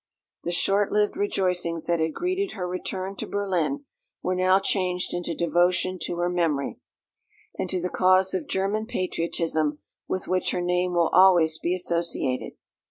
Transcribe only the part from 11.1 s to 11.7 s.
always